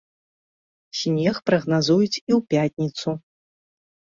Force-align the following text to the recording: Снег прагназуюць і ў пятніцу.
Снег 0.99 1.37
прагназуюць 1.49 2.15
і 2.15 2.31
ў 2.39 2.41
пятніцу. 2.55 3.09